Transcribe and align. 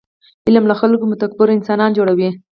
علم 0.47 0.63
له 0.69 0.75
خلکو 0.81 1.05
متفکر 1.11 1.47
انسانان 1.51 1.91
جوړوي. 1.97 2.29